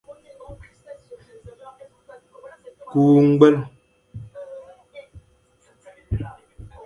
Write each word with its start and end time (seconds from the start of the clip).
Kü 2.89 3.01
ñgwel. 3.29 3.55